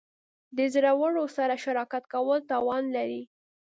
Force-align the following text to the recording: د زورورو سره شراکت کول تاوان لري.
د 0.57 0.59
زورورو 0.73 1.23
سره 1.37 1.55
شراکت 1.63 2.03
کول 2.13 2.39
تاوان 2.51 2.83
لري. 2.95 3.21